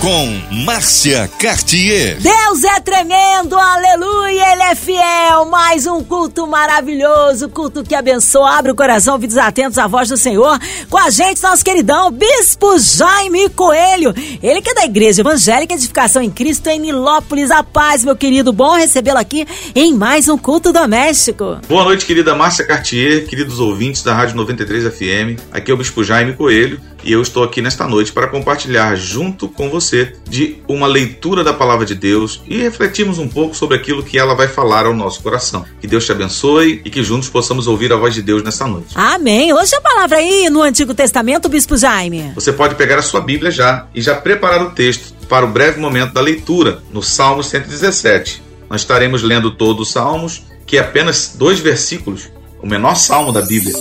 [0.00, 2.16] com Márcia Cartier.
[2.20, 5.44] Deus é tremendo, aleluia, Ele é fiel.
[5.44, 8.56] Mais um culto maravilhoso, culto que abençoa.
[8.56, 10.58] Abre o coração, ouvidos atentos à voz do Senhor.
[10.88, 14.14] Com a gente, nosso queridão Bispo Jaime Coelho.
[14.42, 17.50] Ele que é da Igreja Evangélica Edificação em Cristo em Nilópolis.
[17.50, 18.54] A paz, meu querido.
[18.54, 21.58] Bom recebê-lo aqui em mais um culto doméstico.
[21.68, 25.42] Boa noite, querida Márcia Cartier, queridos ouvintes da Rádio 93 FM.
[25.52, 29.48] Aqui é o Bispo Jaime Coelho e eu estou aqui nesta noite para compartilhar junto
[29.48, 34.02] com você de uma leitura da palavra de Deus e refletirmos um pouco sobre aquilo
[34.02, 35.64] que ela vai falar ao nosso coração.
[35.80, 38.88] Que Deus te abençoe e que juntos possamos ouvir a voz de Deus nesta noite.
[38.94, 39.52] Amém.
[39.52, 42.32] Hoje a palavra aí no Antigo Testamento, Bispo Jaime.
[42.34, 45.80] Você pode pegar a sua Bíblia já e já preparar o texto para o breve
[45.80, 48.42] momento da leitura no Salmo 117.
[48.68, 52.28] Nós estaremos lendo todo os Salmos, que é apenas dois versículos,
[52.62, 53.74] o menor salmo da Bíblia.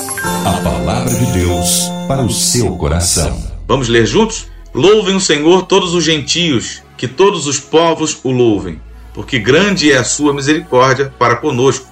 [0.45, 3.39] A palavra de Deus para o seu coração.
[3.67, 4.47] Vamos ler juntos?
[4.73, 8.81] Louvem o Senhor todos os gentios, que todos os povos o louvem,
[9.13, 11.87] porque grande é a sua misericórdia para conosco,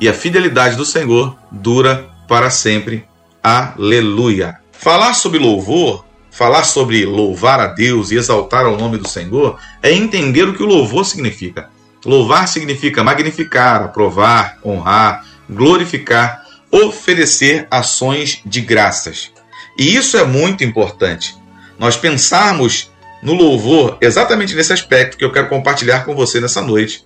[0.00, 3.06] e a fidelidade do Senhor dura para sempre.
[3.42, 4.58] Aleluia.
[4.70, 9.92] Falar sobre louvor, falar sobre louvar a Deus e exaltar o nome do Senhor, é
[9.92, 11.70] entender o que o louvor significa.
[12.04, 19.34] Louvar significa magnificar, aprovar, honrar, glorificar, oferecer ações de graças.
[19.78, 21.36] E isso é muito importante.
[21.78, 22.90] Nós pensarmos
[23.22, 27.04] no louvor exatamente nesse aspecto que eu quero compartilhar com você nessa noite.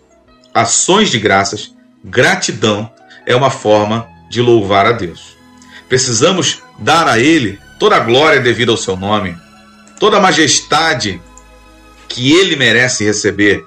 [0.54, 2.90] Ações de graças, gratidão
[3.26, 5.36] é uma forma de louvar a Deus.
[5.88, 9.36] Precisamos dar a Ele toda a glória devida ao seu nome,
[9.98, 11.20] toda a majestade
[12.08, 13.64] que Ele merece receber.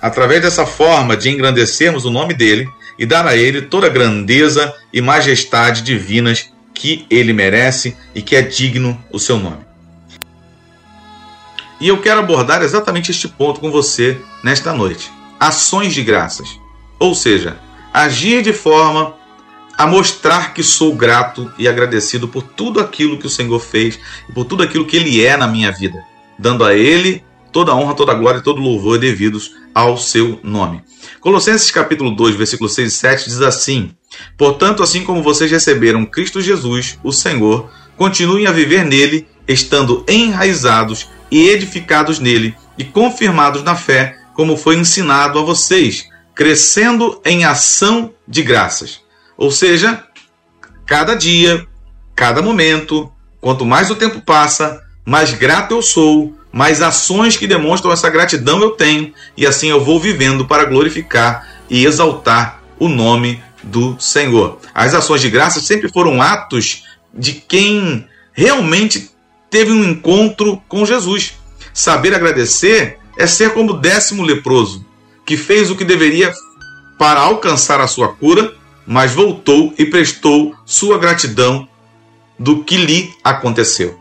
[0.00, 4.74] Através dessa forma de engrandecermos o nome dele e dar a Ele toda a grandeza
[4.92, 6.50] e majestade divinas
[6.80, 9.58] que ele merece e que é digno o seu nome.
[11.78, 15.12] E eu quero abordar exatamente este ponto com você nesta noite.
[15.38, 16.48] Ações de graças.
[16.98, 17.58] Ou seja,
[17.92, 19.14] agir de forma
[19.76, 24.32] a mostrar que sou grato e agradecido por tudo aquilo que o Senhor fez e
[24.32, 26.02] por tudo aquilo que Ele é na minha vida,
[26.38, 30.82] dando a Ele toda honra, toda glória e todo louvor devidos ao seu nome.
[31.20, 33.90] Colossenses capítulo 2, versículos 6 e 7 diz assim:
[34.36, 41.08] Portanto, assim como vocês receberam Cristo Jesus, o Senhor, continuem a viver nele, estando enraizados
[41.30, 48.12] e edificados nele e confirmados na fé, como foi ensinado a vocês, crescendo em ação
[48.26, 49.00] de graças.
[49.36, 50.04] Ou seja,
[50.86, 51.66] cada dia,
[52.14, 57.92] cada momento, quanto mais o tempo passa, mais grato eu sou, mais ações que demonstram
[57.92, 63.42] essa gratidão eu tenho, e assim eu vou vivendo para glorificar e exaltar o nome
[63.62, 64.58] do Senhor.
[64.74, 69.10] As ações de graça sempre foram atos de quem realmente
[69.48, 71.34] teve um encontro com Jesus.
[71.72, 74.84] Saber agradecer é ser como o décimo leproso,
[75.26, 76.32] que fez o que deveria
[76.98, 78.54] para alcançar a sua cura,
[78.86, 81.68] mas voltou e prestou sua gratidão
[82.38, 83.99] do que lhe aconteceu.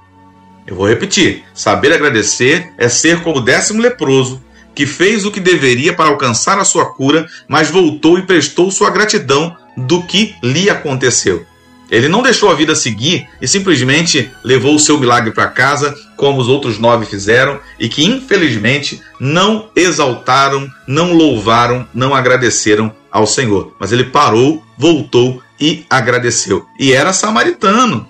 [0.69, 4.39] Eu vou repetir: saber agradecer é ser como o décimo leproso,
[4.75, 8.91] que fez o que deveria para alcançar a sua cura, mas voltou e prestou sua
[8.91, 11.43] gratidão do que lhe aconteceu.
[11.89, 16.39] Ele não deixou a vida seguir e simplesmente levou o seu milagre para casa, como
[16.39, 23.73] os outros nove fizeram, e que infelizmente não exaltaram, não louvaram, não agradeceram ao Senhor.
[23.79, 26.63] Mas ele parou, voltou e agradeceu.
[26.79, 28.07] E era samaritano.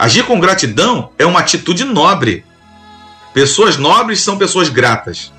[0.00, 2.42] Agir com gratidão é uma atitude nobre.
[3.34, 5.30] Pessoas nobres são pessoas gratas.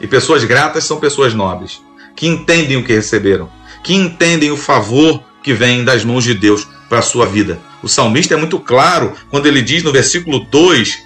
[0.00, 1.80] E pessoas gratas são pessoas nobres,
[2.14, 3.50] que entendem o que receberam,
[3.82, 7.58] que entendem o favor que vem das mãos de Deus para a sua vida.
[7.82, 10.96] O salmista é muito claro quando ele diz no versículo 2,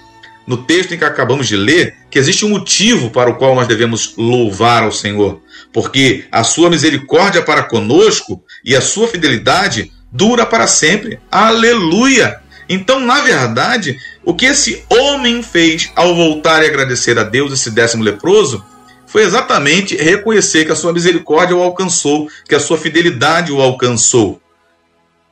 [0.45, 3.67] no texto em que acabamos de ler, que existe um motivo para o qual nós
[3.67, 5.41] devemos louvar ao Senhor,
[5.73, 11.19] porque a sua misericórdia para conosco e a sua fidelidade dura para sempre.
[11.31, 12.47] Aleluia!
[12.69, 17.71] Então, na verdade, o que esse homem fez ao voltar e agradecer a Deus, esse
[17.71, 18.63] décimo leproso,
[19.07, 24.39] foi exatamente reconhecer que a sua misericórdia o alcançou, que a sua fidelidade o alcançou.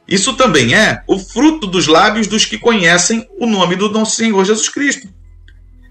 [0.07, 4.44] Isso também é o fruto dos lábios dos que conhecem o nome do nosso Senhor
[4.44, 5.07] Jesus Cristo.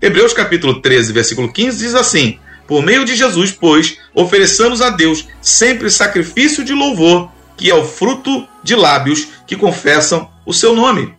[0.02, 5.28] Hebreus capítulo 13, versículo 15 diz assim: Por meio de Jesus, pois, ofereçamos a Deus
[5.40, 11.14] sempre sacrifício de louvor, que é o fruto de lábios que confessam o seu nome.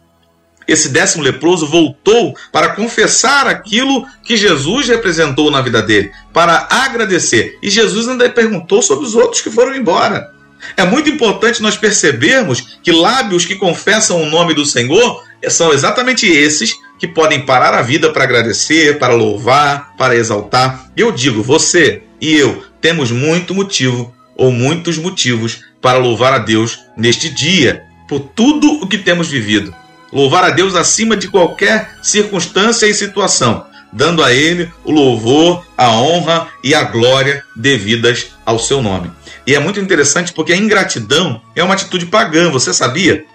[0.67, 7.57] Esse décimo leproso voltou para confessar aquilo que Jesus representou na vida dele, para agradecer.
[7.63, 10.31] E Jesus ainda perguntou sobre os outros que foram embora.
[10.75, 16.25] É muito importante nós percebermos que lábios que confessam o nome do Senhor são exatamente
[16.25, 20.91] esses que podem parar a vida para agradecer, para louvar, para exaltar.
[20.97, 26.79] Eu digo, você e eu temos muito motivo ou muitos motivos para louvar a Deus
[26.97, 29.73] neste dia por tudo o que temos vivido.
[30.11, 35.91] Louvar a Deus acima de qualquer circunstância e situação, dando a Ele o louvor, a
[35.91, 39.11] honra e a glória devidas ao seu nome.
[39.45, 43.25] E é muito interessante porque a ingratidão é uma atitude pagã, você sabia?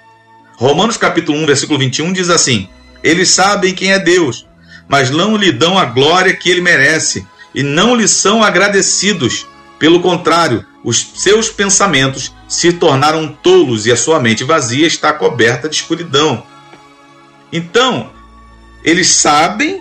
[0.56, 2.68] Romanos capítulo 1, versículo 21 diz assim:
[3.02, 4.46] Eles sabem quem é Deus,
[4.88, 9.46] mas não lhe dão a glória que ele merece, e não lhe são agradecidos.
[9.78, 15.68] Pelo contrário, os seus pensamentos se tornaram tolos e a sua mente vazia está coberta
[15.68, 16.44] de escuridão.
[17.52, 18.10] Então,
[18.82, 19.80] eles sabem,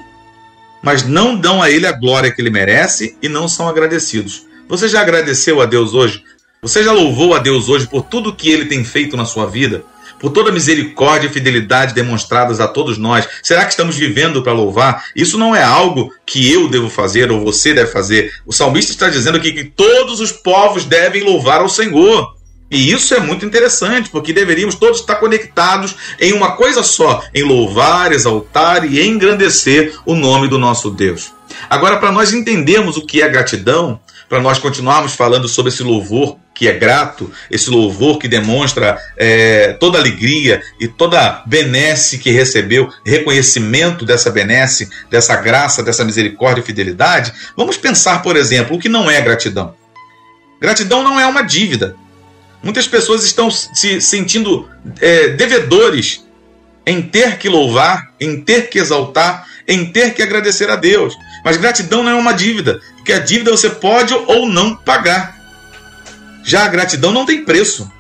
[0.83, 4.45] mas não dão a ele a glória que ele merece e não são agradecidos.
[4.67, 6.23] Você já agradeceu a Deus hoje?
[6.61, 9.83] Você já louvou a Deus hoje por tudo que ele tem feito na sua vida?
[10.21, 13.27] por toda a misericórdia e fidelidade demonstradas a todos nós.
[13.41, 15.03] Será que estamos vivendo para louvar?
[15.15, 18.31] Isso não é algo que eu devo fazer ou você deve fazer.
[18.45, 22.35] O salmista está dizendo aqui que todos os povos devem louvar ao Senhor.
[22.71, 27.43] E isso é muito interessante, porque deveríamos todos estar conectados em uma coisa só: em
[27.43, 31.33] louvar, exaltar e engrandecer o nome do nosso Deus.
[31.69, 36.37] Agora, para nós entendermos o que é gratidão, para nós continuarmos falando sobre esse louvor
[36.53, 42.87] que é grato, esse louvor que demonstra é, toda alegria e toda benesse que recebeu,
[43.05, 48.87] reconhecimento dessa benesse, dessa graça, dessa misericórdia e fidelidade, vamos pensar, por exemplo, o que
[48.87, 49.73] não é gratidão.
[50.61, 51.95] Gratidão não é uma dívida.
[52.63, 54.69] Muitas pessoas estão se sentindo
[54.99, 56.25] é, devedores
[56.85, 61.15] em ter que louvar, em ter que exaltar, em ter que agradecer a Deus.
[61.43, 65.39] Mas gratidão não é uma dívida, porque a dívida você pode ou não pagar.
[66.43, 67.91] Já a gratidão não tem preço.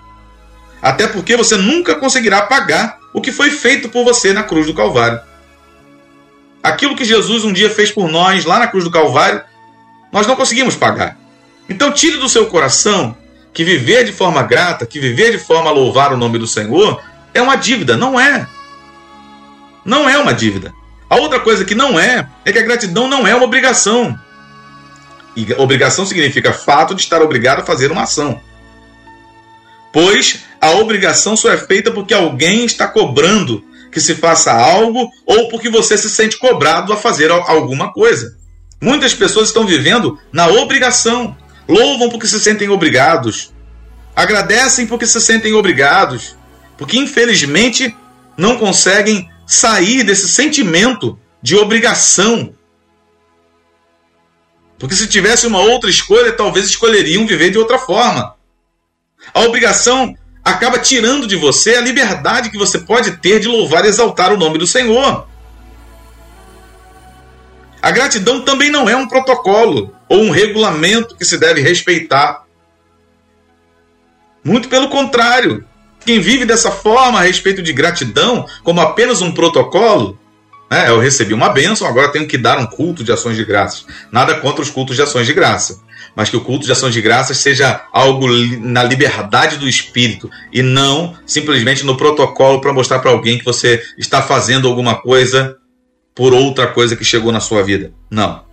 [0.81, 4.73] Até porque você nunca conseguirá pagar o que foi feito por você na cruz do
[4.73, 5.19] Calvário.
[6.63, 9.41] Aquilo que Jesus um dia fez por nós lá na cruz do Calvário,
[10.11, 11.17] nós não conseguimos pagar.
[11.69, 13.15] Então tire do seu coração
[13.53, 17.01] que viver de forma grata, que viver de forma a louvar o nome do Senhor,
[17.33, 17.97] é uma dívida.
[17.97, 18.47] Não é.
[19.83, 20.73] Não é uma dívida.
[21.09, 24.17] A outra coisa que não é, é que a gratidão não é uma obrigação.
[25.35, 28.39] E obrigação significa fato de estar obrigado a fazer uma ação.
[29.91, 35.49] Pois a obrigação só é feita porque alguém está cobrando que se faça algo ou
[35.49, 38.37] porque você se sente cobrado a fazer alguma coisa.
[38.81, 41.35] Muitas pessoas estão vivendo na obrigação.
[41.71, 43.53] Louvam porque se sentem obrigados.
[44.13, 46.35] Agradecem porque se sentem obrigados.
[46.77, 47.95] Porque infelizmente
[48.35, 52.53] não conseguem sair desse sentimento de obrigação.
[54.77, 58.35] Porque se tivesse uma outra escolha, talvez escolheriam viver de outra forma.
[59.33, 60.13] A obrigação
[60.43, 64.37] acaba tirando de você a liberdade que você pode ter de louvar e exaltar o
[64.37, 65.25] nome do Senhor.
[67.81, 72.43] A gratidão também não é um protocolo ou um regulamento que se deve respeitar.
[74.43, 75.63] Muito pelo contrário,
[76.05, 80.19] quem vive dessa forma a respeito de gratidão, como apenas um protocolo,
[80.69, 80.89] né?
[80.89, 83.85] eu recebi uma bênção, agora tenho que dar um culto de ações de graças.
[84.11, 85.79] Nada contra os cultos de ações de graça,
[86.13, 88.27] mas que o culto de ações de graças seja algo
[88.59, 93.81] na liberdade do espírito e não simplesmente no protocolo para mostrar para alguém que você
[93.97, 95.55] está fazendo alguma coisa
[96.13, 97.93] por outra coisa que chegou na sua vida.
[98.09, 98.50] Não.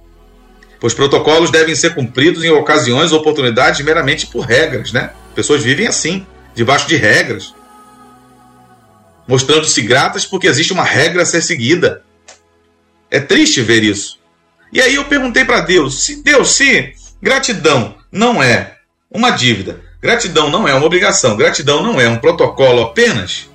[0.81, 5.11] Pois protocolos devem ser cumpridos em ocasiões ou oportunidades meramente por regras, né?
[5.35, 7.55] Pessoas vivem assim debaixo de regras,
[9.27, 12.03] mostrando-se gratas porque existe uma regra a ser seguida.
[13.11, 14.19] É triste ver isso.
[14.73, 18.77] E aí eu perguntei para Deus: se Deus, se gratidão não é
[19.11, 23.49] uma dívida, gratidão não é uma obrigação, gratidão não é um protocolo apenas,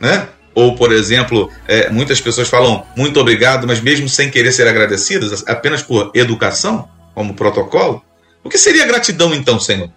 [0.00, 0.28] né?
[0.56, 5.44] Ou, por exemplo, é, muitas pessoas falam muito obrigado, mas mesmo sem querer ser agradecidas,
[5.46, 8.02] apenas por educação, como protocolo.
[8.42, 9.90] O que seria gratidão então, Senhor?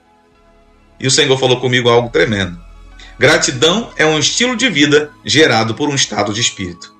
[0.99, 2.59] E o Senhor falou comigo algo tremendo.
[3.17, 6.93] Gratidão é um estilo de vida gerado por um estado de espírito.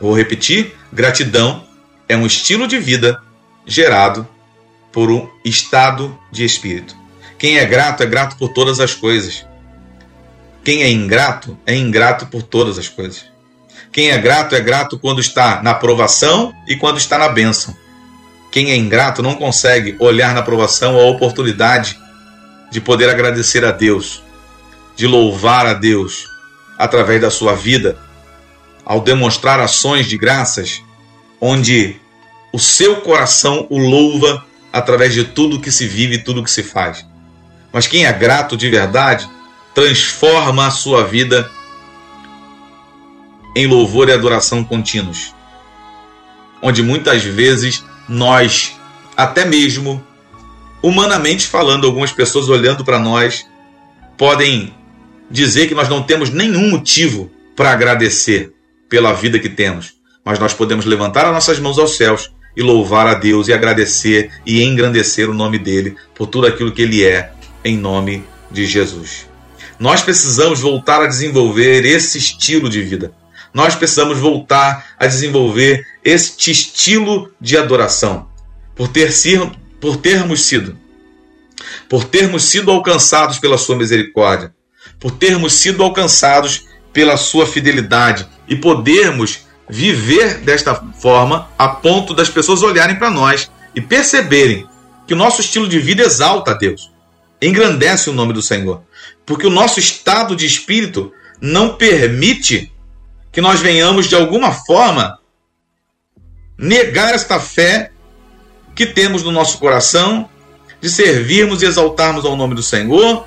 [0.00, 1.64] Vou repetir: gratidão
[2.08, 3.22] é um estilo de vida
[3.64, 4.26] gerado
[4.90, 6.96] por um estado de espírito.
[7.38, 9.46] Quem é grato é grato por todas as coisas.
[10.64, 13.24] Quem é ingrato é ingrato por todas as coisas.
[13.90, 17.76] Quem é grato é grato quando está na provação e quando está na bênção.
[18.50, 21.98] Quem é ingrato não consegue olhar na provação a oportunidade
[22.70, 24.22] de poder agradecer a Deus,
[24.96, 26.26] de louvar a Deus
[26.78, 27.98] através da sua vida
[28.84, 30.82] ao demonstrar ações de graças,
[31.40, 31.96] onde
[32.52, 36.62] o seu coração o louva através de tudo que se vive e tudo que se
[36.62, 37.04] faz.
[37.72, 39.28] Mas quem é grato de verdade
[39.74, 41.50] transforma a sua vida
[43.54, 45.34] em louvor e adoração contínuos.
[46.62, 48.76] Onde muitas vezes nós,
[49.16, 50.04] até mesmo
[50.82, 53.46] humanamente falando, algumas pessoas olhando para nós
[54.16, 54.74] podem
[55.30, 58.52] dizer que nós não temos nenhum motivo para agradecer
[58.88, 63.06] pela vida que temos, mas nós podemos levantar as nossas mãos aos céus e louvar
[63.06, 67.32] a Deus e agradecer e engrandecer o nome dele por tudo aquilo que ele é,
[67.64, 69.31] em nome de Jesus.
[69.82, 73.12] Nós precisamos voltar a desenvolver esse estilo de vida.
[73.52, 78.28] Nós precisamos voltar a desenvolver este estilo de adoração.
[78.76, 79.10] Por, ter
[79.80, 80.78] por termos sido,
[81.88, 84.54] por termos sido alcançados pela sua misericórdia,
[85.00, 92.30] por termos sido alcançados pela sua fidelidade e podermos viver desta forma a ponto das
[92.30, 94.64] pessoas olharem para nós e perceberem
[95.08, 96.92] que o nosso estilo de vida exalta a Deus,
[97.42, 98.84] engrandece o nome do Senhor,
[99.24, 102.72] porque o nosso estado de espírito não permite
[103.30, 105.18] que nós venhamos de alguma forma
[106.58, 107.90] negar esta fé
[108.74, 110.28] que temos no nosso coração
[110.80, 113.26] de servirmos e exaltarmos ao nome do Senhor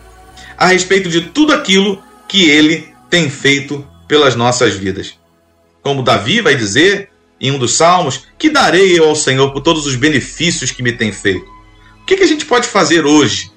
[0.58, 5.18] a respeito de tudo aquilo que ele tem feito pelas nossas vidas.
[5.82, 7.10] Como Davi vai dizer
[7.40, 10.92] em um dos salmos: Que darei eu ao Senhor por todos os benefícios que me
[10.92, 11.46] tem feito?
[12.02, 13.52] O que, que a gente pode fazer hoje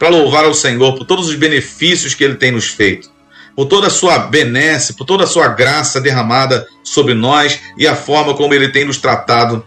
[0.00, 3.10] para louvar ao Senhor por todos os benefícios que ele tem nos feito?
[3.54, 7.94] Por toda a sua benesse, por toda a sua graça derramada sobre nós e a
[7.94, 9.62] forma como ele tem nos tratado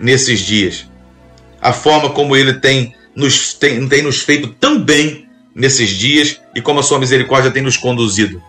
[0.00, 0.84] nesses dias.
[1.62, 6.60] A forma como ele tem nos, tem, tem nos feito tão bem nesses dias e
[6.60, 8.42] como a sua misericórdia tem nos conduzido.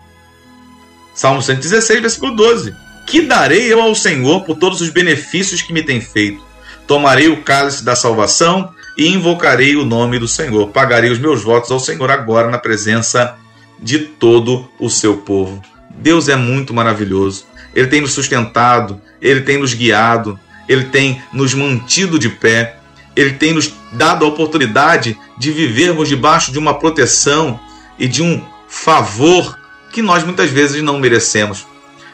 [1.14, 2.74] Salmo 116, versículo 12.
[3.06, 6.42] Que darei eu ao Senhor por todos os benefícios que me tem feito?
[6.88, 10.68] Tomarei o cálice da salvação e invocarei o nome do Senhor.
[10.68, 13.36] Pagarei os meus votos ao Senhor agora na presença
[13.78, 15.62] de todo o seu povo.
[15.90, 17.46] Deus é muito maravilhoso.
[17.74, 22.80] Ele tem nos sustentado, ele tem nos guiado, ele tem nos mantido de pé
[23.16, 27.58] ele tem nos dado a oportunidade de vivermos debaixo de uma proteção
[27.98, 29.58] e de um favor
[29.92, 31.66] que nós muitas vezes não merecemos.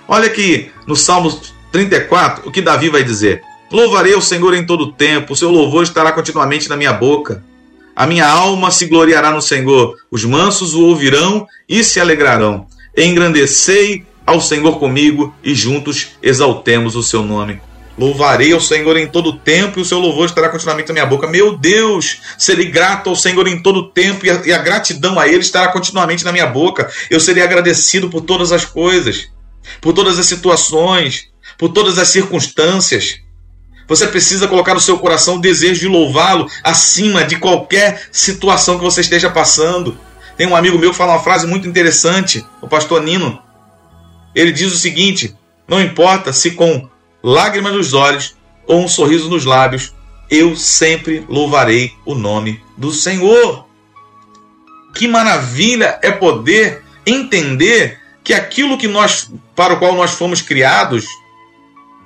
[0.08, 1.40] Olha aqui no Salmo
[1.70, 5.82] 34 o que Davi vai dizer: Louvarei o Senhor em todo tempo, o seu louvor
[5.82, 7.44] estará continuamente na minha boca.
[7.96, 12.66] A minha alma se gloriará no Senhor, os mansos o ouvirão e se alegrarão.
[12.96, 17.60] Engrandecei ao Senhor comigo e juntos exaltemos o seu nome.
[17.98, 21.26] Louvarei ao Senhor em todo tempo e o seu louvor estará continuamente na minha boca.
[21.26, 25.26] Meu Deus, serei grato ao Senhor em todo tempo e a, e a gratidão a
[25.26, 26.90] Ele estará continuamente na minha boca.
[27.10, 29.28] Eu serei agradecido por todas as coisas,
[29.80, 33.25] por todas as situações, por todas as circunstâncias.
[33.88, 38.84] Você precisa colocar no seu coração o desejo de louvá-lo acima de qualquer situação que
[38.84, 39.96] você esteja passando.
[40.36, 43.40] Tem um amigo meu que fala uma frase muito interessante, o pastor Nino.
[44.34, 45.34] Ele diz o seguinte:
[45.68, 46.88] não importa se com
[47.22, 49.94] lágrimas nos olhos ou um sorriso nos lábios,
[50.28, 53.66] eu sempre louvarei o nome do Senhor.
[54.94, 61.06] Que maravilha é poder entender que aquilo que nós para o qual nós fomos criados,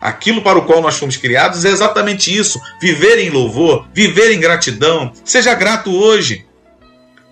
[0.00, 4.40] aquilo para o qual nós fomos criados é exatamente isso: viver em louvor, viver em
[4.40, 5.12] gratidão.
[5.24, 6.46] Seja grato hoje.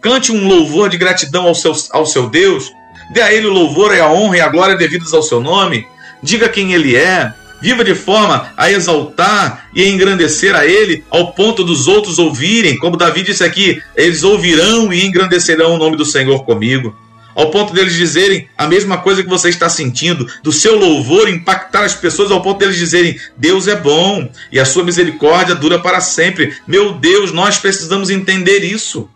[0.01, 2.71] Cante um louvor de gratidão ao seu, ao seu Deus.
[3.13, 5.87] Dê a Ele o louvor e a honra e a glória devidos ao seu nome.
[6.23, 7.33] Diga quem Ele é.
[7.61, 12.79] Viva de forma a exaltar e a engrandecer a Ele, ao ponto dos outros ouvirem,
[12.79, 16.97] como Davi disse aqui, eles ouvirão e engrandecerão o nome do Senhor comigo.
[17.39, 21.85] Ao ponto deles dizerem a mesma coisa que você está sentindo, do seu louvor impactar
[21.85, 26.01] as pessoas, ao ponto deles dizerem: Deus é bom e a sua misericórdia dura para
[26.01, 26.57] sempre.
[26.67, 29.09] Meu Deus, nós precisamos entender isso.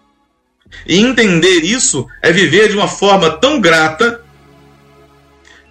[0.87, 4.23] E entender isso é viver de uma forma tão grata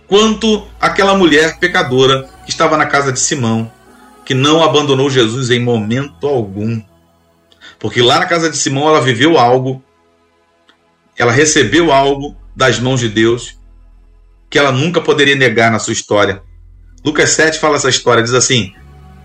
[0.05, 3.71] quanto aquela mulher pecadora que estava na casa de Simão,
[4.25, 6.81] que não abandonou Jesus em momento algum.
[7.79, 9.81] Porque lá na casa de Simão ela viveu algo,
[11.17, 13.59] ela recebeu algo das mãos de Deus
[14.49, 16.43] que ela nunca poderia negar na sua história.
[17.05, 18.73] Lucas 7 fala essa história, diz assim: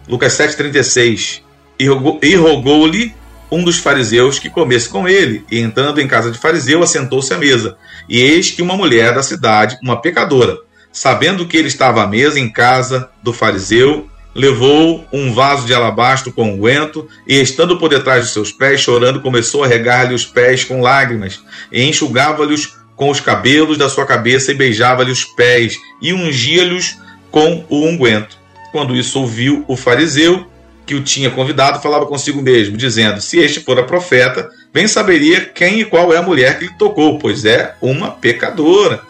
[0.09, 1.43] Lucas 7,36:
[1.79, 3.13] E rogou-lhe
[3.51, 7.39] um dos fariseus que comesse com ele, e entrando em casa de fariseu, assentou-se à
[7.39, 7.77] mesa.
[8.09, 10.59] E eis que uma mulher da cidade, uma pecadora,
[10.93, 16.33] sabendo que ele estava à mesa em casa do fariseu, levou um vaso de alabastro
[16.33, 20.63] com unguento e, estando por detrás de seus pés, chorando, começou a regar-lhe os pés
[20.63, 21.41] com lágrimas
[21.73, 26.99] e enxugava-lhes com os cabelos da sua cabeça e beijava-lhe os pés e ungia-lhes
[27.31, 28.39] com o unguento.
[28.73, 30.47] Quando isso ouviu o fariseu,
[30.87, 35.81] que o tinha convidado, falava consigo mesmo, dizendo: Se este fora profeta, bem saberia quem
[35.81, 39.03] e qual é a mulher que lhe tocou, pois é uma pecadora.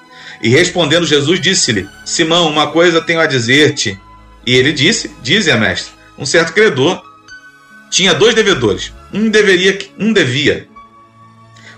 [0.43, 3.99] E respondendo Jesus, disse-lhe: Simão, uma coisa tenho a dizer-te.
[4.47, 5.93] E ele disse: Dize a mestre.
[6.19, 7.03] Um certo credor
[7.91, 8.93] tinha dois devedores.
[9.13, 10.67] Um deveria, um devia.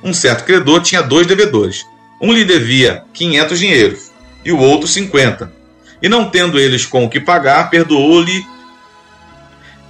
[0.02, 1.84] Um certo credor tinha dois devedores.
[2.20, 4.10] Um lhe devia 500 dinheiros
[4.44, 5.52] e o outro 50.
[6.02, 8.44] E não tendo eles com o que pagar, perdoou-lhe.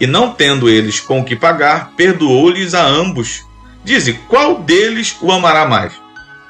[0.00, 3.44] E não tendo eles com o que pagar, perdoou-lhes a ambos.
[3.84, 5.92] Dize, qual deles o amará mais?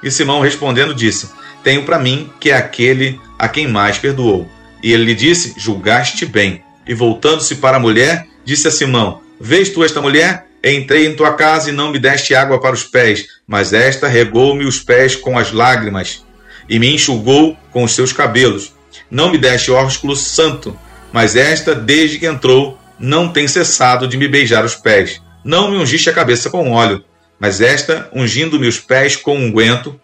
[0.02, 1.30] E Simão respondendo disse:
[1.62, 4.48] Tenho para mim que é aquele a quem mais perdoou.
[4.82, 6.62] E ele lhe disse: Julgaste bem.
[6.86, 10.47] E voltando-se para a mulher, disse a Simão: Vês tu esta mulher?
[10.62, 14.64] Entrei em tua casa e não me deste água para os pés, mas esta regou-me
[14.64, 16.24] os pés com as lágrimas
[16.68, 18.74] e me enxugou com os seus cabelos.
[19.10, 20.76] Não me deste ósculo santo,
[21.12, 25.22] mas esta, desde que entrou, não tem cessado de me beijar os pés.
[25.44, 27.04] Não me ungiste a cabeça com óleo,
[27.38, 29.98] mas esta, ungindo-me os pés com unguento,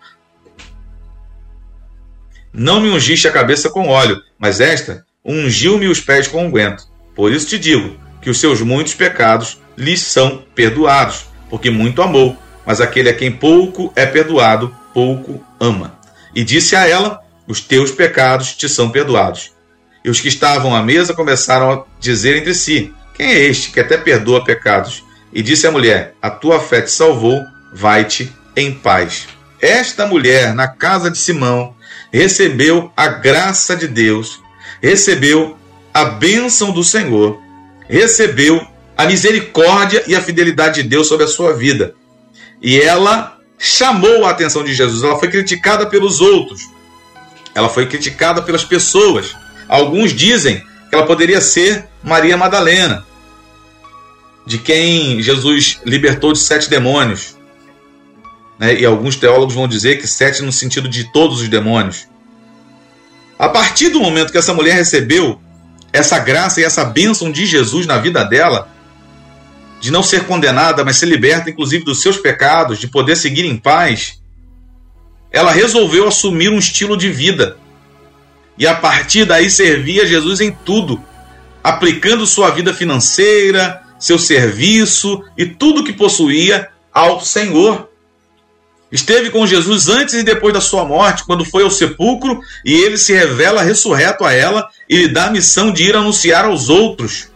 [2.52, 6.84] não me ungiste a cabeça com óleo, mas esta ungiu-me os pés com unguento.
[7.14, 12.36] Por isso te digo que os seus muitos pecados lhes são perdoados, porque muito amou,
[12.64, 15.98] mas aquele a quem pouco é perdoado, pouco ama.
[16.34, 19.52] E disse a ela: Os teus pecados te são perdoados.
[20.02, 23.78] E os que estavam à mesa começaram a dizer entre si: Quem é este que
[23.78, 25.04] até perdoa pecados?
[25.30, 27.42] E disse a mulher: A tua fé te salvou,
[27.74, 29.28] vai-te em paz.
[29.60, 31.74] Esta mulher, na casa de Simão,
[32.10, 34.40] recebeu a graça de Deus,
[34.82, 35.58] recebeu
[35.92, 37.43] a bênção do Senhor,
[37.88, 41.94] recebeu a misericórdia e a fidelidade de Deus sobre a sua vida.
[42.62, 45.02] E ela chamou a atenção de Jesus.
[45.02, 46.62] Ela foi criticada pelos outros.
[47.54, 49.34] Ela foi criticada pelas pessoas.
[49.68, 53.04] Alguns dizem que ela poderia ser Maria Madalena,
[54.46, 57.36] de quem Jesus libertou de sete demônios.
[58.58, 58.80] Né?
[58.80, 62.06] E alguns teólogos vão dizer que sete no sentido de todos os demônios.
[63.38, 65.40] A partir do momento que essa mulher recebeu
[65.94, 68.68] essa graça e essa bênção de Jesus na vida dela,
[69.80, 73.56] de não ser condenada, mas ser liberta, inclusive, dos seus pecados, de poder seguir em
[73.56, 74.20] paz,
[75.30, 77.58] ela resolveu assumir um estilo de vida.
[78.58, 81.00] E a partir daí servia Jesus em tudo,
[81.62, 87.88] aplicando sua vida financeira, seu serviço e tudo que possuía ao Senhor.
[88.94, 92.96] Esteve com Jesus antes e depois da sua morte, quando foi ao sepulcro, e ele
[92.96, 97.34] se revela ressurreto a ela e lhe dá a missão de ir anunciar aos outros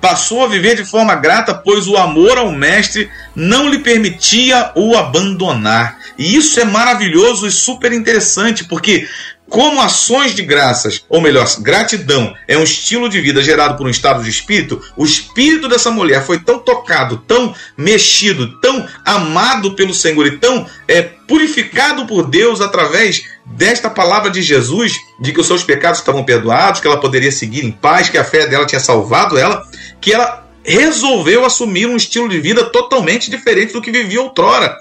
[0.00, 4.96] passou a viver de forma grata, pois o amor ao Mestre não lhe permitia o
[4.96, 5.98] abandonar.
[6.16, 9.08] E isso é maravilhoso e super interessante, porque
[9.48, 13.90] como ações de graças, ou melhor, gratidão, é um estilo de vida gerado por um
[13.90, 19.94] estado de espírito, o espírito dessa mulher foi tão tocado, tão mexido, tão amado pelo
[19.94, 25.46] Senhor e tão é, purificado por Deus através desta palavra de Jesus, de que os
[25.46, 28.80] seus pecados estavam perdoados, que ela poderia seguir em paz, que a fé dela tinha
[28.80, 29.66] salvado ela,
[30.00, 34.76] que ela resolveu assumir um estilo de vida totalmente diferente do que vivia outrora,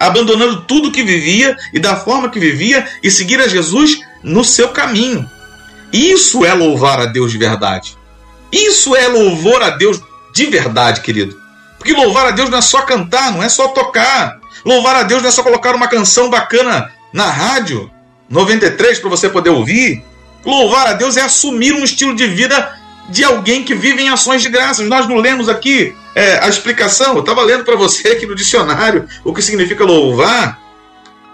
[0.00, 4.70] abandonando tudo que vivia e da forma que vivia e seguir a Jesus no seu
[4.70, 5.28] caminho.
[5.92, 7.98] Isso é louvar a Deus de verdade.
[8.50, 10.00] Isso é louvor a Deus
[10.34, 11.38] de verdade, querido.
[11.76, 14.40] Porque louvar a Deus não é só cantar, não é só tocar.
[14.64, 17.90] Louvar a Deus não é só colocar uma canção bacana na rádio
[18.28, 20.02] 93 para você poder ouvir.
[20.44, 22.74] Louvar a Deus é assumir um estilo de vida
[23.10, 24.88] de alguém que vive em ações de graças.
[24.88, 29.08] Nós não lemos aqui é, a explicação, eu estava lendo para você aqui no dicionário
[29.24, 30.60] o que significa louvar,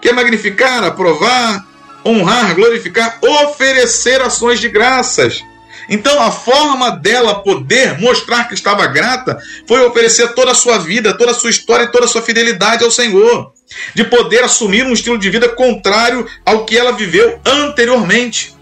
[0.01, 1.65] que é magnificar, aprovar,
[2.05, 5.43] honrar, glorificar, oferecer ações de graças.
[5.89, 11.17] Então, a forma dela poder mostrar que estava grata foi oferecer toda a sua vida,
[11.17, 13.53] toda a sua história e toda a sua fidelidade ao Senhor.
[13.93, 18.55] De poder assumir um estilo de vida contrário ao que ela viveu anteriormente.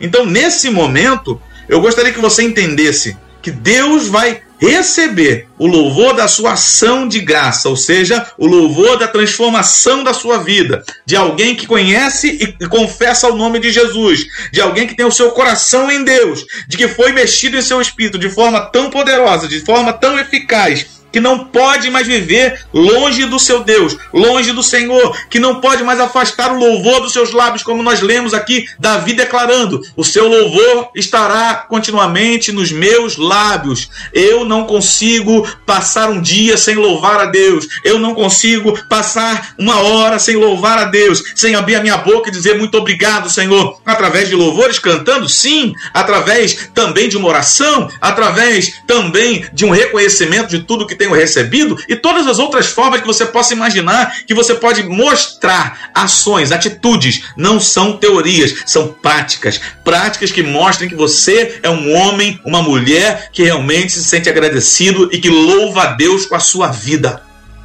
[0.00, 6.26] Então, nesse momento, eu gostaria que você entendesse que Deus vai receber o louvor da
[6.26, 11.54] sua ação de graça, ou seja, o louvor da transformação da sua vida, de alguém
[11.54, 15.90] que conhece e confessa o nome de Jesus, de alguém que tem o seu coração
[15.90, 19.92] em Deus, de que foi mexido em seu espírito de forma tão poderosa, de forma
[19.92, 25.38] tão eficaz, que não pode mais viver longe do seu Deus, longe do Senhor, que
[25.38, 29.80] não pode mais afastar o louvor dos seus lábios, como nós lemos aqui, Davi declarando:
[29.96, 33.90] o seu louvor estará continuamente nos meus lábios.
[34.12, 39.80] Eu não consigo passar um dia sem louvar a Deus, eu não consigo passar uma
[39.80, 43.80] hora sem louvar a Deus, sem abrir a minha boca e dizer muito obrigado, Senhor,
[43.84, 50.48] através de louvores cantando, sim, através também de uma oração, através também de um reconhecimento
[50.48, 54.34] de tudo que tenho recebido e todas as outras formas que você possa imaginar que
[54.34, 61.60] você pode mostrar ações, atitudes, não são teorias, são práticas, práticas que mostrem que você
[61.62, 66.26] é um homem, uma mulher que realmente se sente agradecido e que louva a Deus
[66.26, 67.22] com a sua vida.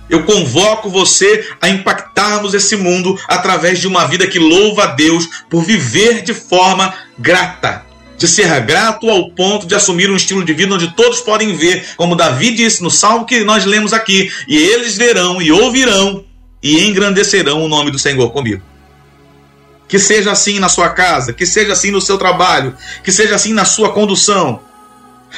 [0.10, 5.28] Eu convoco você a impactarmos esse mundo através de uma vida que louva a Deus
[5.50, 7.84] por viver de forma grata,
[8.24, 11.86] de ser grato ao ponto de assumir um estilo de vida onde todos podem ver,
[11.98, 16.24] como Davi disse no salmo que nós lemos aqui, e eles verão e ouvirão
[16.62, 18.64] e engrandecerão o nome do Senhor comigo.
[19.90, 23.52] Que seja assim na sua casa, que seja assim no seu trabalho, que seja assim
[23.52, 24.62] na sua condução,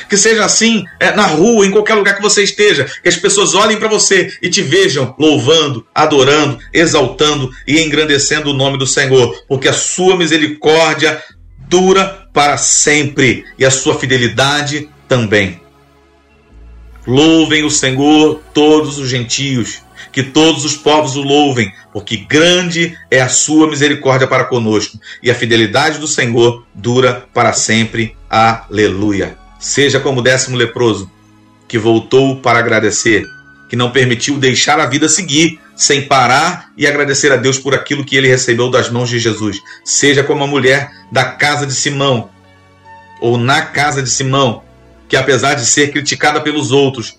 [0.08, 3.56] que seja assim é, na rua, em qualquer lugar que você esteja, que as pessoas
[3.56, 9.44] olhem para você e te vejam louvando, adorando, exaltando e engrandecendo o nome do Senhor,
[9.48, 11.20] porque a sua misericórdia
[11.68, 15.62] dura para sempre e a sua fidelidade também.
[17.08, 23.22] Louvem o Senhor todos os gentios, que todos os povos o louvem, porque grande é
[23.22, 28.16] a sua misericórdia para conosco e a fidelidade do Senhor dura para sempre.
[28.30, 29.38] Aleluia.
[29.60, 31.12] Seja como o décimo leproso,
[31.68, 33.24] que voltou para agradecer,
[33.70, 38.06] que não permitiu deixar a vida seguir, sem parar e agradecer a Deus por aquilo
[38.06, 39.58] que ele recebeu das mãos de Jesus.
[39.84, 42.30] Seja como a mulher da casa de Simão,
[43.22, 44.64] ou na casa de Simão,
[45.08, 47.18] que apesar de ser criticada pelos outros,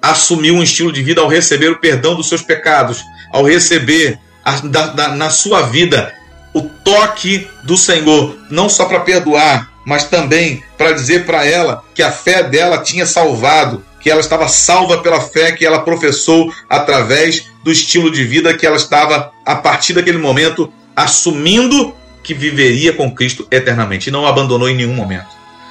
[0.00, 4.60] assumiu um estilo de vida ao receber o perdão dos seus pecados, ao receber a,
[4.60, 6.14] da, da, na sua vida
[6.54, 12.02] o toque do Senhor, não só para perdoar, mas também para dizer para ela que
[12.02, 17.50] a fé dela tinha salvado, que ela estava salva pela fé que ela professou através
[17.64, 21.92] do estilo de vida que ela estava, a partir daquele momento, assumindo
[22.22, 25.26] que viveria com Cristo eternamente e não o abandonou em nenhum momento.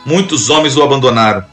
[0.05, 1.45] Muitos homens o abandonaram,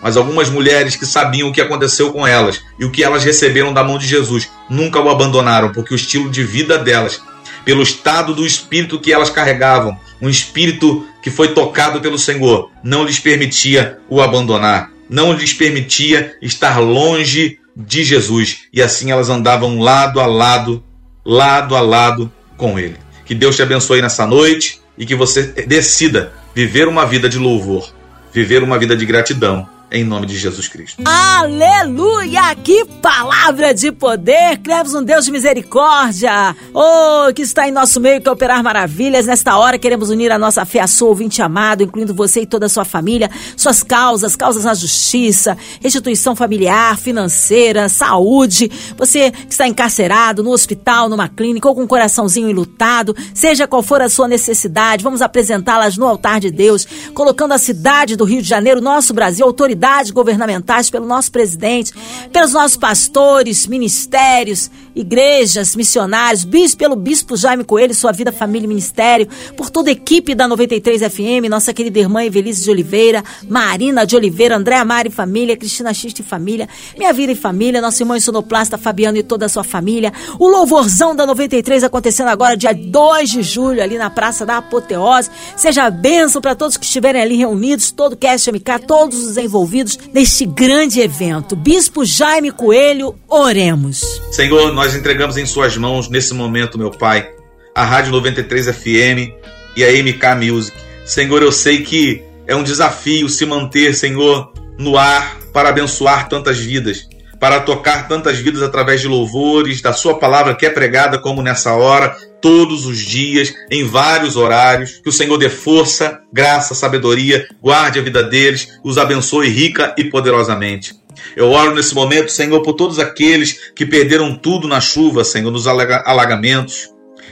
[0.00, 3.74] mas algumas mulheres que sabiam o que aconteceu com elas e o que elas receberam
[3.74, 7.20] da mão de Jesus nunca o abandonaram, porque o estilo de vida delas,
[7.64, 13.02] pelo estado do espírito que elas carregavam, um espírito que foi tocado pelo Senhor, não
[13.02, 18.64] lhes permitia o abandonar, não lhes permitia estar longe de Jesus.
[18.72, 20.82] E assim elas andavam lado a lado,
[21.24, 22.96] lado a lado com Ele.
[23.24, 27.92] Que Deus te abençoe nessa noite e que você decida viver uma vida de louvor,
[28.32, 31.02] viver uma vida de gratidão em nome de Jesus Cristo.
[31.04, 32.54] Aleluia!
[32.56, 34.58] Que palavra de poder!
[34.58, 36.56] Cremos um Deus de misericórdia!
[36.74, 39.26] Oh, que está em nosso meio que operar maravilhas.
[39.26, 42.66] Nesta hora queremos unir a nossa fé a sua ouvinte amado, incluindo você e toda
[42.66, 48.70] a sua família, suas causas, causas na justiça, restituição familiar, financeira, saúde.
[48.96, 53.82] Você que está encarcerado, no hospital, numa clínica ou com um coraçãozinho enlutado, seja qual
[53.84, 58.42] for a sua necessidade, vamos apresentá-las no altar de Deus, colocando a cidade do Rio
[58.42, 61.92] de Janeiro, nosso Brasil, autoridade autoridades governamentais, pelo nosso presidente,
[62.32, 68.68] pelos nossos pastores, ministérios, igrejas, missionários, bispo, pelo bispo Jaime Coelho, sua vida, família e
[68.68, 74.06] ministério, por toda a equipe da 93 FM, nossa querida irmã Evelise de Oliveira, Marina
[74.06, 78.18] de Oliveira, Andréa Mari família, Cristina Xista e família, minha vida e família, nosso irmão
[78.18, 83.30] sonoplasta Fabiano e toda a sua família, o louvorzão da 93 acontecendo agora dia 2
[83.30, 85.30] de julho ali na Praça da Apoteose.
[85.56, 89.65] Seja bênção para todos que estiverem ali reunidos, todo o cast MK, todos os envolvidos
[90.12, 91.54] neste grande evento.
[91.54, 94.00] Bispo Jaime Coelho, oremos.
[94.32, 97.28] Senhor, nós nós entregamos em Suas mãos nesse momento, meu Pai,
[97.74, 99.34] a Rádio 93 FM
[99.76, 100.76] e a MK Music.
[101.04, 106.58] Senhor, eu sei que é um desafio se manter, Senhor, no ar para abençoar tantas
[106.58, 107.08] vidas,
[107.46, 111.74] para tocar tantas vidas através de louvores, da Sua palavra que é pregada como nessa
[111.74, 112.08] hora,
[112.42, 114.98] todos os dias, em vários horários.
[115.00, 120.02] Que o Senhor dê força, graça, sabedoria, guarde a vida deles, os abençoe rica e
[120.02, 120.96] poderosamente.
[121.36, 125.68] Eu oro nesse momento, Senhor, por todos aqueles que perderam tudo na chuva, Senhor, nos
[125.68, 126.90] alagamentos.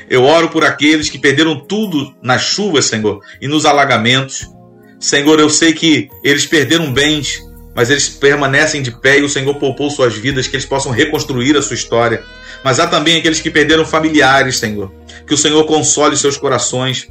[0.09, 4.49] Eu oro por aqueles que perderam tudo nas chuvas, Senhor, e nos alagamentos.
[5.01, 7.43] Senhor, eu sei que eles perderam bens,
[7.75, 11.57] mas eles permanecem de pé e o Senhor poupou suas vidas, que eles possam reconstruir
[11.57, 12.23] a sua história.
[12.63, 14.93] Mas há também aqueles que perderam familiares, Senhor.
[15.27, 17.09] Que o Senhor console seus corações,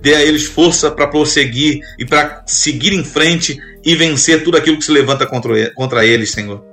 [0.00, 4.78] dê a eles força para prosseguir e para seguir em frente e vencer tudo aquilo
[4.78, 6.64] que se levanta contra eles, Senhor.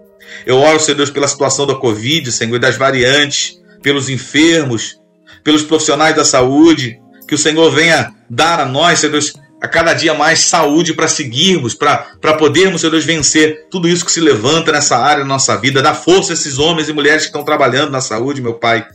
[0.46, 5.00] Eu oro, Senhor Deus, pela situação da Covid, Senhor, e das variantes, pelos enfermos,
[5.44, 9.94] pelos profissionais da saúde, que o Senhor venha dar a nós, Senhor Deus, a cada
[9.94, 14.74] dia mais saúde para seguirmos, para podermos, Senhor Deus, vencer tudo isso que se levanta
[14.74, 15.82] nessa área da nossa vida.
[15.82, 18.86] Dá força a esses homens e mulheres que estão trabalhando na saúde, meu Pai.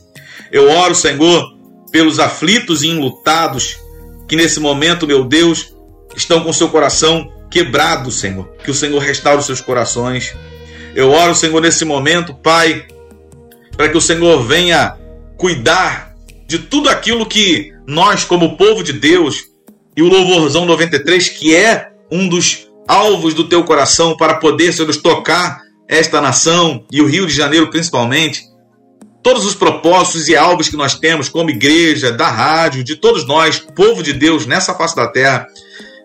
[0.51, 1.57] Eu oro, Senhor,
[1.91, 3.79] pelos aflitos e enlutados
[4.27, 5.73] que nesse momento, meu Deus,
[6.15, 8.47] estão com seu coração quebrado, Senhor.
[8.63, 10.35] Que o Senhor restaure os seus corações.
[10.93, 12.85] Eu oro, Senhor, nesse momento, Pai,
[13.75, 14.95] para que o Senhor venha
[15.35, 16.13] cuidar
[16.45, 19.48] de tudo aquilo que nós, como povo de Deus,
[19.99, 24.95] e o Louvorzão 93, que é um dos alvos do teu coração para poder, Senhor,
[24.95, 25.59] tocar
[25.89, 28.45] esta nação e o Rio de Janeiro principalmente,
[29.21, 33.59] todos os propósitos e alvos que nós temos como igreja, da rádio, de todos nós,
[33.59, 35.45] povo de Deus nessa face da terra,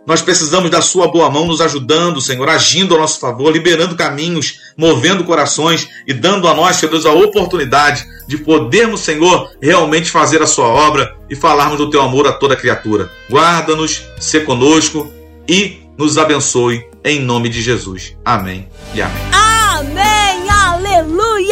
[0.07, 4.61] nós precisamos da Sua boa mão nos ajudando, Senhor, agindo a nosso favor, liberando caminhos,
[4.77, 10.43] movendo corações e dando a nós, Senhor Deus, a oportunidade de podermos, Senhor, realmente fazer
[10.43, 13.11] a Sua obra e falarmos do Teu amor a toda criatura.
[13.31, 15.11] Guarda-nos, se conosco
[15.49, 18.17] e nos abençoe em nome de Jesus.
[18.25, 19.23] Amém e amém.
[19.33, 19.54] Amém!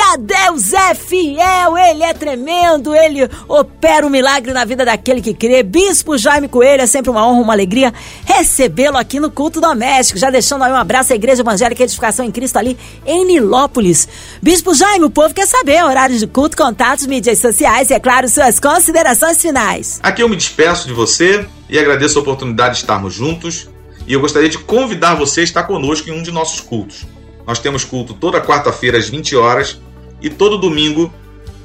[0.03, 0.12] Aleluia!
[0.19, 5.62] Deus é fiel, Ele é tremendo, Ele opera um milagre na vida daquele que crê.
[5.62, 7.93] Bispo Jaime Coelho, é sempre uma honra, uma alegria
[8.25, 10.19] recebê-lo aqui no culto doméstico.
[10.19, 14.09] Já deixando aí um abraço à Igreja Evangélica Edificação em Cristo ali em Nilópolis.
[14.43, 18.29] Bispo Jaime, o povo quer saber horários de culto, contatos, mídias sociais e, é claro,
[18.29, 20.01] suas considerações finais.
[20.03, 23.69] Aqui eu me despeço de você e agradeço a oportunidade de estarmos juntos.
[24.07, 27.07] E eu gostaria de convidar você a estar conosco em um de nossos cultos.
[27.47, 29.81] Nós temos culto toda quarta-feira às 20 horas
[30.22, 31.12] e todo domingo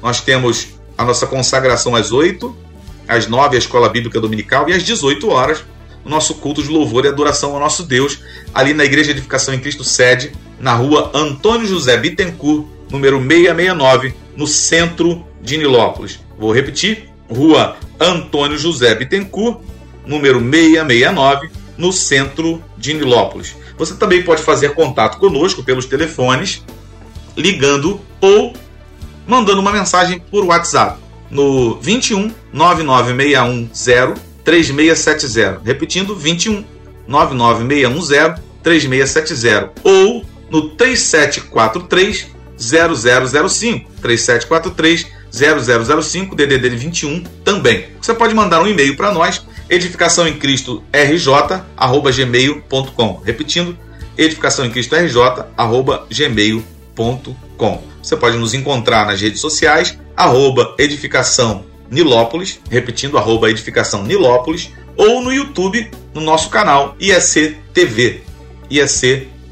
[0.02, 2.54] nós temos a nossa consagração às 8,
[3.06, 5.64] às 9 a escola bíblica dominical e às 18 horas
[6.04, 8.20] o nosso culto de louvor e adoração ao nosso Deus,
[8.54, 14.46] ali na Igreja Edificação em Cristo sede, na rua Antônio José Bittencourt, número 669, no
[14.46, 16.18] centro de Nilópolis.
[16.38, 19.60] Vou repetir: Rua Antônio José Bittencourt,
[20.06, 23.54] número 669, no centro de Nilópolis.
[23.76, 26.64] Você também pode fazer contato conosco pelos telefones,
[27.36, 28.54] ligando ou
[29.26, 30.98] mandando uma mensagem por WhatsApp
[31.30, 35.60] no 21 99610 3670.
[35.64, 36.64] Repetindo, 21
[37.06, 42.28] 99610 3670 ou no 3743
[42.58, 47.86] 0005 3743 0005 DDD 21 também.
[48.00, 53.22] Você pode mandar um e-mail para nós edificação em Cristo RJ arroba gmail.com.
[53.24, 53.76] Repetindo,
[54.16, 56.77] edificação em Cristo RJ arroba gmail.com.
[58.02, 65.22] Você pode nos encontrar nas redes sociais arroba edificação Nilópolis, repetindo arroba edificação Nilópolis, ou
[65.22, 68.22] no YouTube no nosso canal IEC TV.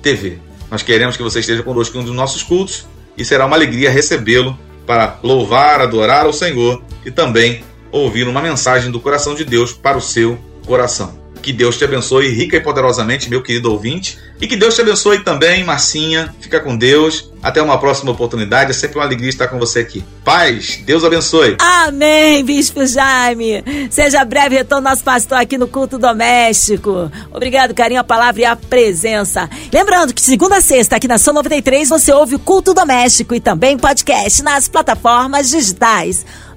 [0.03, 0.39] TV.
[0.71, 3.91] Nós queremos que você esteja conosco em um dos nossos cultos e será uma alegria
[3.91, 9.73] recebê-lo para louvar, adorar ao Senhor e também ouvir uma mensagem do coração de Deus
[9.73, 11.26] para o seu coração.
[11.47, 14.19] Que Deus te abençoe rica e poderosamente, meu querido ouvinte.
[14.41, 16.35] E que Deus te abençoe também, Marcinha.
[16.41, 17.31] Fica com Deus.
[17.41, 18.73] Até uma próxima oportunidade.
[18.73, 20.03] É sempre uma alegria estar com você aqui.
[20.25, 21.57] Paz, Deus abençoe.
[21.61, 23.63] Amém, Bispo Jaime.
[23.93, 27.13] Seja breve retorno nosso pastor aqui no culto doméstico.
[27.33, 29.49] Obrigado, carinho, a palavra e a presença.
[29.73, 33.41] Lembrando que segunda a sexta, aqui na São 93, você ouve o culto doméstico e
[33.41, 36.27] também podcast nas plataformas digitais.